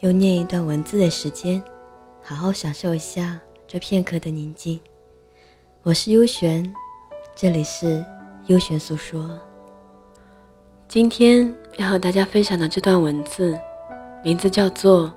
[0.00, 1.62] 用念一段文字的时间，
[2.22, 4.78] 好好享受一下这片刻的宁静。
[5.82, 6.70] 我是幽玄，
[7.34, 8.04] 这里是
[8.46, 9.26] 幽玄诉说。
[10.86, 13.58] 今天要和大家分享的这段文字，
[14.22, 15.08] 名字叫做《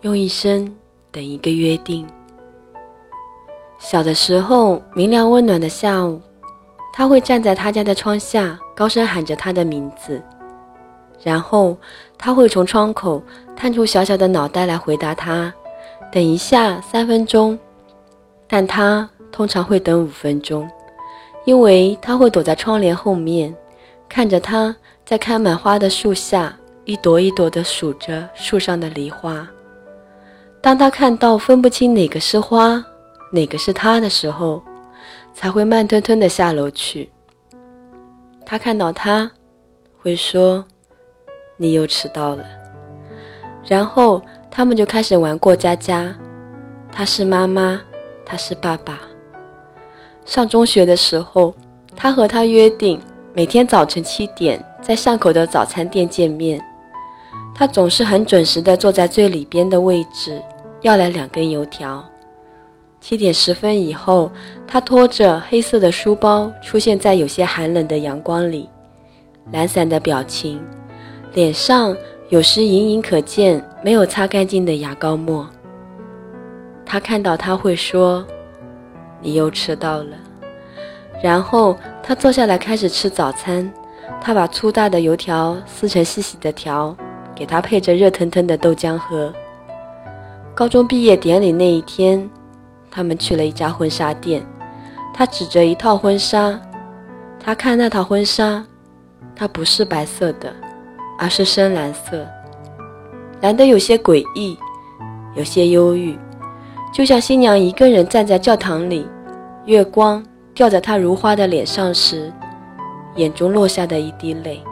[0.00, 0.66] 用一生》。
[1.12, 2.06] 等一个约定。
[3.78, 6.20] 小的时候，明亮温暖的下午，
[6.92, 10.22] 他会站在他家的窗下，高声喊着他的名字，
[11.22, 11.76] 然后
[12.16, 13.22] 他会从窗口
[13.56, 15.52] 探出小小的脑袋来回答他。
[16.12, 17.58] 等一下，三分钟。
[18.46, 20.68] 但他通常会等五分钟，
[21.44, 23.54] 因为他会躲在窗帘后面，
[24.08, 24.74] 看着他
[25.04, 29.46] 在开满花的树下一朵一朵地数着树上的梨花。
[30.60, 32.84] 当他看到分不清哪个是花，
[33.32, 34.62] 哪个是他的时候，
[35.34, 37.10] 才会慢吞吞地下楼去。
[38.44, 39.28] 他看到他，
[40.00, 40.64] 会说
[41.56, 42.44] ：“你又迟到了。”
[43.66, 46.14] 然后他们就开始玩过家家。
[46.92, 47.80] 他是妈妈，
[48.24, 49.00] 他是爸爸。
[50.24, 51.54] 上中学的时候，
[51.94, 53.00] 他和他约定
[53.34, 56.60] 每天早晨七点在巷口的早餐店见面。
[57.54, 60.40] 他总是很准时地坐在最里边的位置。
[60.82, 62.04] 要来两根油条。
[63.00, 64.30] 七点十分以后，
[64.66, 68.68] 他拖着黑色的书包出现在有些寒冷的阳光里，
[69.52, 70.62] 懒散的表情，
[71.36, 71.94] 脸上
[72.30, 75.46] 有时隐隐可见没有擦干净的牙膏沫。
[76.82, 78.26] 他看到他会说
[79.20, 80.16] ：“你又迟到了。”
[81.22, 83.70] 然后他坐下来开始吃早餐。
[84.18, 86.96] 他把粗大的油条撕成细细的条，
[87.34, 89.30] 给他配着热腾腾的豆浆喝。
[90.54, 92.30] 高中毕业典礼那一天，
[92.90, 94.42] 他们去了一家婚纱店。
[95.12, 96.58] 他指着一套婚纱，
[97.38, 98.64] 他看那套婚纱，
[99.34, 100.50] 它不是白色的，
[101.18, 102.26] 而是深蓝色，
[103.40, 104.58] 蓝得有些诡异，
[105.34, 106.18] 有些忧郁，
[106.92, 109.06] 就像新娘一个人站在教堂里，
[109.64, 110.24] 月光
[110.54, 112.32] 掉在她如花的脸上时，
[113.16, 114.62] 眼中落下的一滴泪。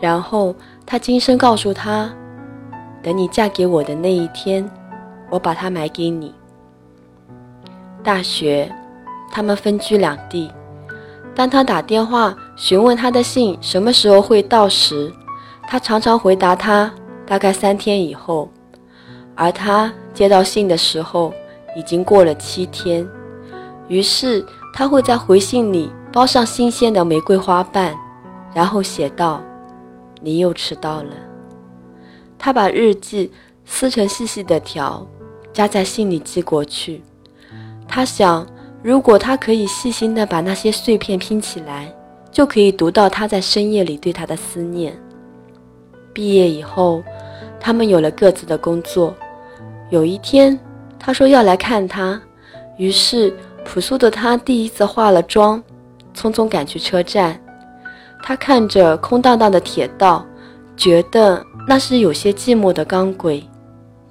[0.00, 0.54] 然后
[0.84, 2.12] 他轻声告诉她
[3.02, 4.68] ：“等你嫁给我的那一天。”
[5.30, 6.34] 我把它买给你。
[8.02, 8.70] 大学，
[9.30, 10.50] 他们分居两地。
[11.34, 15.10] 当他打电话询问他的信什么时候会到时，
[15.68, 16.92] 他常常回答他
[17.26, 18.50] 大概三天以后。
[19.34, 21.32] 而他接到信的时候，
[21.76, 23.06] 已经过了七天。
[23.88, 27.94] 于是他会在回信里包上新鲜的玫瑰花瓣，
[28.54, 29.42] 然后写道
[30.20, 31.10] ：“你又迟到了。”
[32.38, 33.30] 他把日记
[33.64, 35.06] 撕成细细的条。
[35.52, 37.02] 夹在信里寄过去。
[37.86, 38.46] 他想，
[38.82, 41.94] 如果他可以细心地把那些碎片拼起来，
[42.30, 44.98] 就可以读到他在深夜里对他的思念。
[46.12, 47.02] 毕业以后，
[47.58, 49.14] 他们有了各自的工作。
[49.90, 50.58] 有一天，
[50.98, 52.20] 他说要来看他，
[52.76, 53.32] 于是
[53.64, 55.62] 朴素的他第一次化了妆，
[56.14, 57.38] 匆匆赶去车站。
[58.22, 60.24] 他看着空荡荡的铁道，
[60.76, 63.42] 觉得那是有些寂寞的钢轨。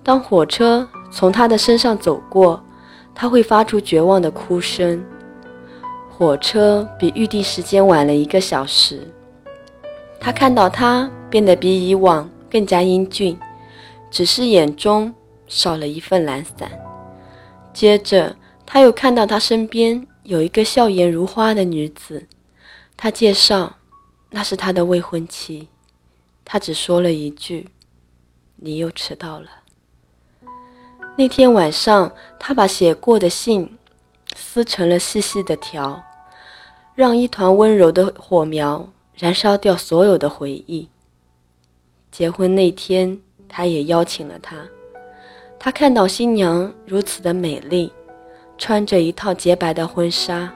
[0.04, 0.88] 当火车。
[1.14, 2.64] 从他的身上走过，
[3.14, 5.04] 他会发出绝望的哭声。
[6.10, 9.02] 火车比预定时间晚了一个小时。
[10.24, 13.36] 他看到他变得比以往更加英俊，
[14.12, 15.12] 只是眼中
[15.48, 16.70] 少了一份懒散。
[17.74, 22.28] 接着，他又看到他身边有一个笑颜如花的女子。
[22.96, 23.78] 他介绍，
[24.30, 25.68] 那是他的未婚妻。
[26.46, 27.70] 他只说了一句
[28.58, 29.48] ：“你又迟到了。”
[31.18, 33.76] 那天晚上，他把写过的信
[34.36, 36.04] 撕成了细细的条，
[36.94, 38.88] 让一团温柔的火苗
[39.22, 40.90] 燃烧掉所有的回忆。
[42.12, 44.58] 结婚那天，他也邀请了她。
[45.60, 47.94] 他看到新娘如此的美丽，
[48.58, 50.52] 穿着一套洁白的婚纱，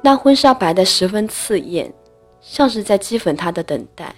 [0.00, 1.92] 那婚纱白的十分刺眼，
[2.40, 4.14] 像是在讥讽他的等待。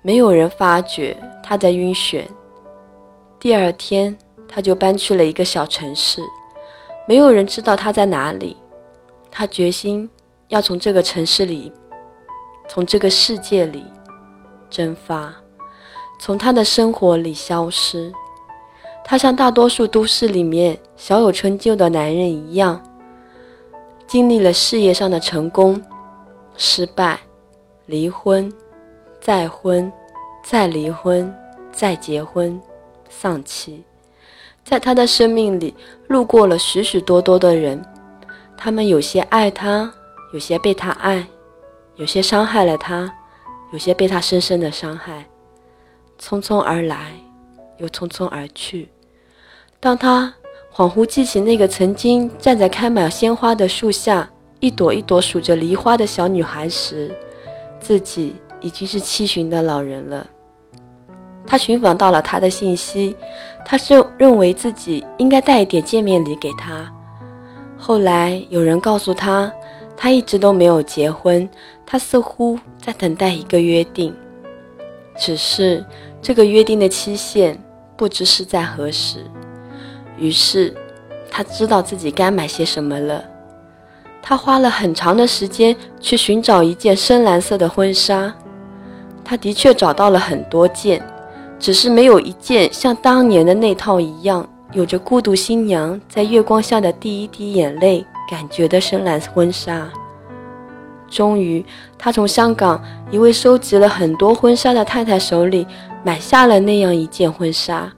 [0.00, 2.22] 没有人发觉他在晕眩。
[3.40, 4.16] 第二天。
[4.50, 6.22] 他就搬去了一个小城市，
[7.06, 8.56] 没有人知道他在哪里。
[9.30, 10.08] 他决心
[10.48, 11.70] 要从这个城市里，
[12.68, 13.84] 从这个世界里
[14.68, 15.34] 蒸发，
[16.20, 18.12] 从他的生活里消失。
[19.04, 22.78] 他像大多数都市里面小有成就的男人一样，
[24.06, 25.82] 经历了事业上的成功、
[26.58, 27.18] 失败、
[27.86, 28.52] 离婚、
[29.18, 29.90] 再婚、
[30.44, 31.34] 再离婚、
[31.72, 32.60] 再结婚、
[33.08, 33.82] 丧妻。
[34.62, 35.74] 在他的生命里，
[36.08, 37.82] 路过了许许多多的人，
[38.58, 39.90] 他们有些爱他，
[40.34, 41.26] 有些被他爱，
[41.98, 43.12] 有些伤害了他，
[43.72, 45.26] 有些被他深深的伤害，
[46.20, 47.12] 匆匆而来，
[47.78, 48.88] 又匆匆而去。
[49.80, 50.32] 当他
[50.72, 54.30] 恍惚记起那个曾经站在开满鲜花的树下，
[54.60, 57.12] 一朵一朵数着梨花的小女孩时，
[57.80, 60.24] 自己已经是七旬的老人了。
[61.44, 63.16] 他寻访到了他的信息，
[63.64, 66.88] 他是认为自己应该带一点见面礼给他。
[67.76, 69.52] 后来有人告诉他，
[70.00, 71.46] 他一直都没有结婚，
[71.84, 74.14] 他似乎在等待一个约定，
[75.18, 75.84] 只是
[76.22, 77.60] 这个约定的期限
[77.96, 79.18] 不知是在何时。
[80.16, 80.72] 于是
[81.28, 83.24] 他知道自己该买些什么了。
[84.22, 88.32] 他花了很长的时间去寻找一件深蓝色的婚纱，
[89.24, 91.02] 他的确找到了很多件。
[91.58, 99.88] 只是没有一件像当年的那套一样，有着孤独新娘在月光下的第一滴眼泪感觉的深蓝婚纱。
[101.08, 101.64] 终于，
[101.96, 105.66] 他从香港一位收集了很多婚纱的太太手里
[106.04, 107.90] 买下了那样一件婚纱。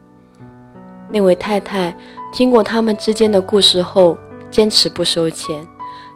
[1.10, 1.94] 那位太太
[2.32, 4.16] 听过他们之间的故事后，
[4.50, 5.66] 坚持不收钱，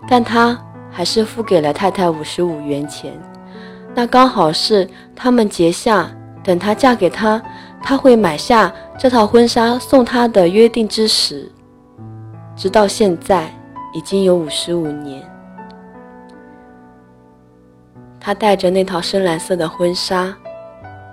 [0.09, 0.57] 但他
[0.91, 3.13] 还是付给了太太五十五元钱。
[3.95, 6.09] 那刚好是他们结下。
[6.45, 7.41] 等她嫁给他，
[7.83, 11.51] 他会买下这套婚纱送她的约定之时，
[12.55, 13.51] 直到现在
[13.95, 15.23] 已经有五十五年。
[18.21, 20.37] 他带着那套深蓝色的婚纱，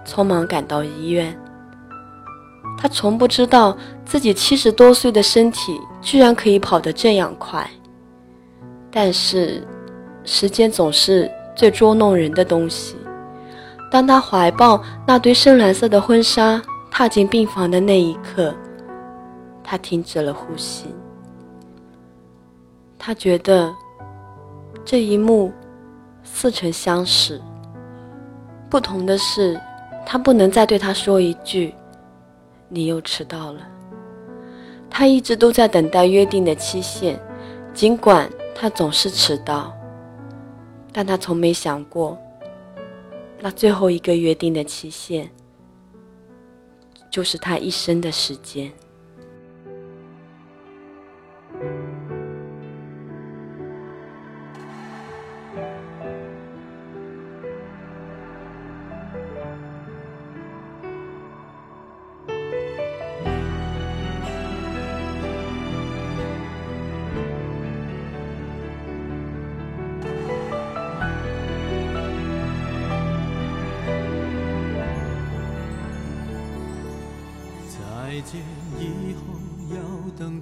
[0.05, 1.37] 匆忙赶到医院。
[2.77, 7.69] 他从不知道自己七十多岁的身体居然可以跑得这样快，
[8.89, 9.61] 但是
[10.23, 12.95] 时间总是最捉弄人的东西。
[13.91, 18.55] 当他怀抱那堆深蓝色的婚纱踏进病房的那一刻，
[19.61, 20.95] 他停止了呼吸。
[23.03, 23.75] 他觉得
[24.85, 25.51] 这一幕
[26.23, 27.41] 似曾相识。
[28.69, 29.59] 不同的是，
[30.05, 31.73] 他不能再对他说一句
[32.69, 33.67] ：“你又迟到了。”
[34.87, 37.19] 他一直都在等待约定的期限，
[37.73, 39.73] 尽管他总是迟到，
[40.93, 42.15] 但他从没想过。
[43.39, 45.27] 那最后一个约定的期限，
[47.09, 48.71] 就是他一生的时间。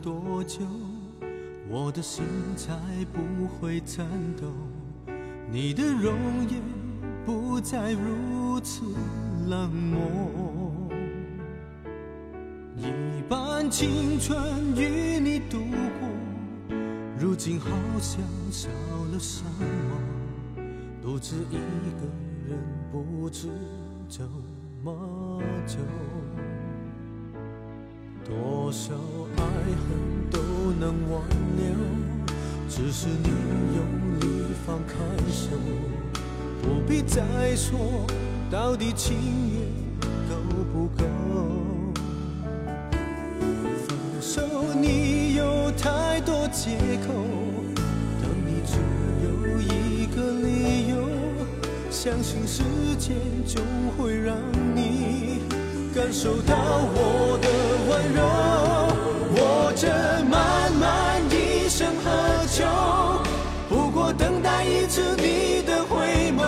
[0.09, 0.61] 多久，
[1.69, 2.25] 我的心
[2.57, 2.73] 才
[3.13, 4.07] 不会颤
[4.41, 4.47] 抖？
[5.51, 6.11] 你的容
[6.49, 6.59] 颜
[7.27, 8.85] 不再如此
[9.47, 10.01] 冷漠，
[12.75, 14.35] 一半青春
[14.75, 15.59] 与你度
[15.99, 16.09] 过，
[17.19, 18.67] 如今好像少
[19.11, 20.63] 了什么，
[21.03, 21.59] 独自一
[22.01, 22.07] 个
[22.47, 22.57] 人
[22.91, 23.47] 不知
[24.07, 24.27] 怎
[24.83, 25.77] 么走。
[28.29, 28.93] 多少
[29.37, 30.39] 爱恨都
[30.79, 31.23] 能挽
[31.57, 31.65] 留，
[32.69, 33.29] 只是你
[33.75, 33.79] 用
[34.19, 34.93] 力放开
[35.31, 35.49] 手，
[36.61, 38.05] 不必再说
[38.51, 39.17] 到底情
[39.51, 39.61] 缘
[40.29, 40.35] 够
[40.71, 41.03] 不够。
[43.87, 44.43] 分手
[44.79, 47.11] 你有太多借口，
[48.21, 48.77] 等你只
[49.25, 50.97] 有一个理由，
[51.89, 52.61] 相信时
[52.99, 53.63] 间终
[53.97, 54.37] 会让
[54.75, 55.39] 你。
[55.99, 56.55] 感受到
[56.95, 57.49] 我的
[57.89, 58.23] 温柔，
[59.35, 59.85] 我这
[60.31, 62.07] 漫漫一生何
[62.47, 62.63] 求？
[63.67, 66.41] 不过等待一次你的回眸，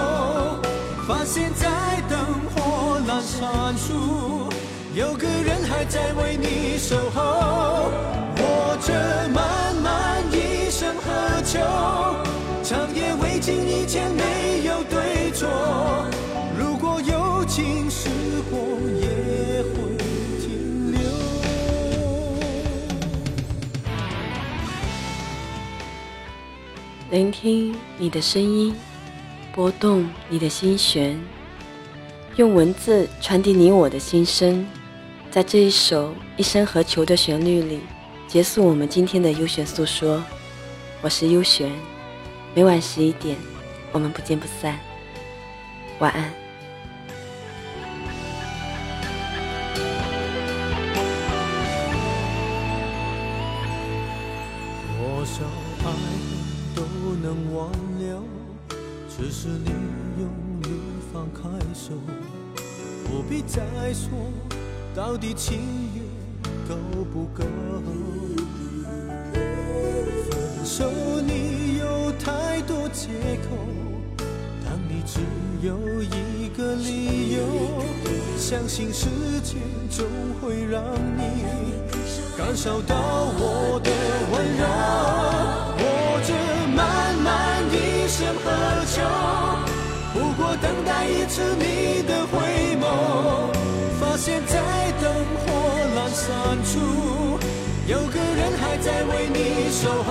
[1.06, 1.68] 发现在
[2.08, 2.18] 灯
[2.56, 4.48] 火阑珊处，
[4.96, 7.92] 有个人还在为你守候。
[8.38, 8.94] 我这
[9.34, 11.60] 漫漫一生何求？
[12.64, 14.82] 长夜未尽，一切没有
[27.12, 28.74] 聆听你的声音，
[29.52, 31.20] 拨动你的心弦，
[32.38, 34.66] 用文字传递你我的心声。
[35.30, 37.82] 在这一首《一生何求》的旋律里，
[38.30, 40.24] 结束我们今天的优选诉说。
[41.02, 41.70] 我是优璇，
[42.56, 43.36] 每晚十一点，
[43.92, 44.80] 我们不见不散。
[46.00, 46.34] 晚安。
[54.98, 55.44] 多少
[55.84, 56.41] 爱都
[57.22, 58.24] 能挽留，
[59.08, 59.70] 只是你
[60.18, 60.28] 用
[60.64, 60.70] 力
[61.14, 61.94] 放开手，
[63.06, 63.62] 不必再
[63.94, 64.10] 说
[64.96, 65.60] 到底情
[65.94, 66.04] 缘
[66.68, 66.76] 够
[67.14, 67.44] 不够。
[69.34, 70.90] 分手
[71.22, 73.10] 你有太多借
[73.44, 73.56] 口，
[74.66, 75.20] 当你只
[75.62, 77.84] 有一个理由，
[78.36, 79.06] 相信时
[79.44, 79.60] 间
[79.92, 80.08] 总
[80.42, 80.84] 会让
[81.16, 81.46] 你
[82.36, 82.96] 感受到
[83.38, 83.92] 我的
[84.32, 85.71] 温柔。
[88.22, 88.46] 我这漫漫一生何
[88.86, 89.02] 求？
[90.14, 91.66] 不过等待一次你
[92.04, 92.38] 的回
[92.80, 92.84] 眸，
[94.00, 94.54] 发现在
[95.02, 95.04] 灯
[95.42, 95.48] 火
[95.96, 96.30] 阑珊
[96.64, 96.72] 处，
[97.88, 100.10] 有个人还在为你守候。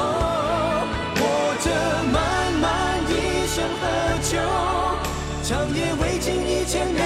[1.23, 1.23] 我
[1.63, 1.71] 这
[2.11, 2.19] 漫
[2.61, 2.67] 漫
[3.07, 3.13] 一
[3.47, 3.83] 生何
[4.25, 4.31] 求？
[5.45, 7.01] 长夜未尽，一切没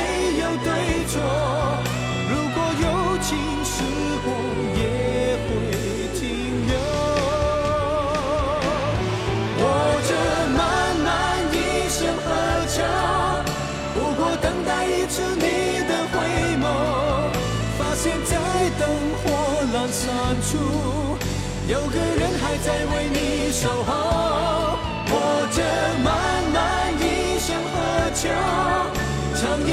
[20.35, 20.59] 阑珊处，
[21.69, 23.91] 有个人还在为你守候。
[25.07, 25.13] 我
[25.53, 25.63] 这
[26.03, 26.07] 漫
[26.53, 26.59] 漫
[26.99, 27.75] 一生何
[28.15, 28.23] 求？
[29.37, 29.71] 长夜